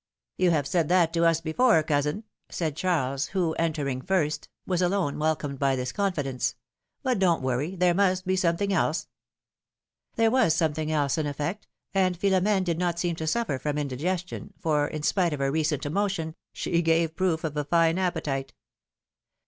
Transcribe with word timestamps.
You 0.35 0.49
have 0.49 0.65
said 0.65 0.89
that 0.89 1.13
to 1.13 1.25
us 1.25 1.41
before, 1.41 1.83
cousin," 1.83 2.23
said 2.49 2.75
Charles, 2.75 3.27
who, 3.27 3.53
entering 3.59 3.99
the 3.99 4.07
first, 4.07 4.49
was 4.65 4.81
alone 4.81 5.17
^welcomed 5.17 5.59
by 5.59 5.75
this 5.75 5.91
confi 5.93 6.23
dence; 6.23 6.55
but 7.03 7.19
don't 7.19 7.43
worry! 7.43 7.75
There 7.75 7.93
must 7.93 8.25
be 8.25 8.35
something 8.35 8.73
else." 8.73 9.07
There 10.15 10.31
was 10.31 10.55
something 10.55 10.91
else, 10.91 11.19
in 11.19 11.27
effect, 11.27 11.67
and 11.93 12.19
Philom5ne 12.19 12.63
did 12.63 12.79
not 12.79 12.97
seem 12.97 13.15
to 13.17 13.27
suffer 13.27 13.59
from 13.59 13.77
indigestion, 13.77 14.55
for, 14.57 14.87
in 14.87 15.03
spite 15.03 15.33
of 15.33 15.39
her 15.39 15.51
recent 15.51 15.85
emotion, 15.85 16.33
she 16.51 16.81
gave 16.81 17.15
proof 17.15 17.43
of 17.43 17.55
a 17.55 17.63
fine 17.63 17.99
appetite. 17.99 18.55